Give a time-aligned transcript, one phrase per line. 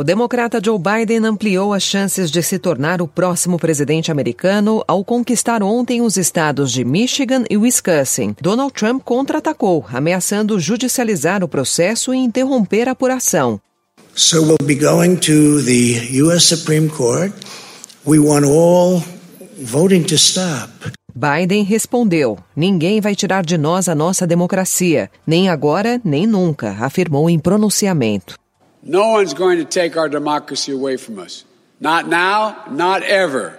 [0.00, 5.04] O democrata Joe Biden ampliou as chances de se tornar o próximo presidente americano ao
[5.04, 8.34] conquistar ontem os estados de Michigan e Wisconsin.
[8.40, 13.60] Donald Trump contra-atacou, ameaçando judicializar o processo e interromper a apuração.
[14.14, 16.46] So we'll be going to the U.S.
[16.46, 17.34] Supreme Court.
[18.06, 19.02] We want all
[19.62, 20.70] voting to stop.
[21.14, 27.28] Biden respondeu: Ninguém vai tirar de nós a nossa democracia, nem agora, nem nunca, afirmou
[27.28, 28.39] em pronunciamento.
[28.82, 31.44] No one's going to take our democracy away from us.
[31.78, 33.58] Not now, not ever.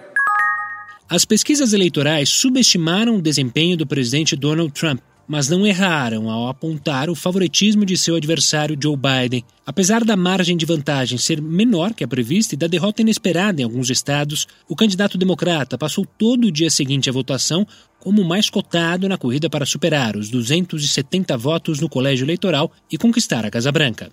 [1.08, 7.08] As pesquisas eleitorais subestimaram o desempenho do presidente Donald Trump, mas não erraram ao apontar
[7.08, 9.44] o favoritismo de seu adversário Joe Biden.
[9.64, 13.64] Apesar da margem de vantagem ser menor que a prevista e da derrota inesperada em
[13.64, 17.64] alguns estados, o candidato democrata passou todo o dia seguinte à votação
[18.00, 22.98] como o mais cotado na corrida para superar os 270 votos no colégio eleitoral e
[22.98, 24.10] conquistar a Casa Branca.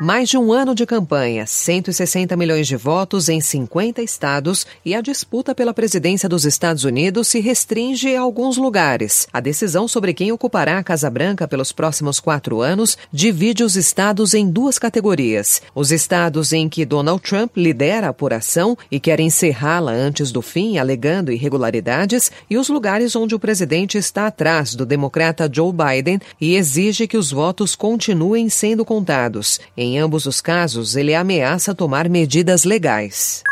[0.00, 5.00] Mais de um ano de campanha, 160 milhões de votos em 50 estados e a
[5.00, 9.28] disputa pela presidência dos Estados Unidos se restringe a alguns lugares.
[9.32, 14.34] A decisão sobre quem ocupará a Casa Branca pelos próximos quatro anos divide os estados
[14.34, 19.92] em duas categorias: os estados em que Donald Trump lidera a apuração e quer encerrá-la
[19.92, 25.48] antes do fim, alegando irregularidades, e os lugares onde o presidente está atrás do democrata
[25.50, 29.60] Joe Biden e exige que os votos continuem sendo contados.
[29.84, 33.42] Em ambos os casos, ele ameaça tomar medidas legais.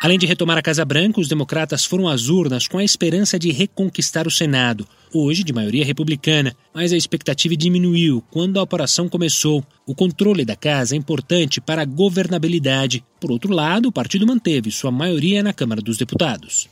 [0.00, 3.50] Além de retomar a Casa Branca, os democratas foram às urnas com a esperança de
[3.50, 9.64] reconquistar o Senado, hoje de maioria republicana, mas a expectativa diminuiu quando a operação começou.
[9.84, 13.04] O controle da casa é importante para a governabilidade.
[13.20, 16.68] Por outro lado, o partido manteve sua maioria na Câmara dos Deputados.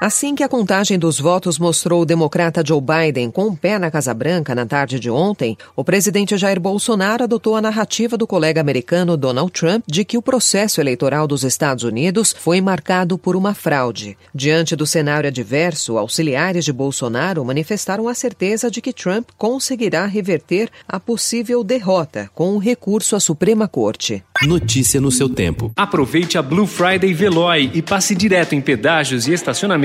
[0.00, 3.78] Assim que a contagem dos votos mostrou o democrata Joe Biden com o um pé
[3.78, 8.26] na Casa Branca na tarde de ontem, o presidente Jair Bolsonaro adotou a narrativa do
[8.26, 13.36] colega americano Donald Trump de que o processo eleitoral dos Estados Unidos foi marcado por
[13.36, 14.18] uma fraude.
[14.34, 20.70] Diante do cenário adverso, auxiliares de Bolsonaro manifestaram a certeza de que Trump conseguirá reverter
[20.88, 24.24] a possível derrota com o um recurso à Suprema Corte.
[24.42, 25.72] Notícia no seu tempo.
[25.76, 29.84] Aproveite a Blue Friday Veloy e passe direto em pedágios e estacionamentos